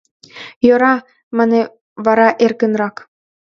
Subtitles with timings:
[0.65, 0.93] —Йӧра,—
[1.37, 1.61] мане
[2.05, 2.95] вара эркынрак.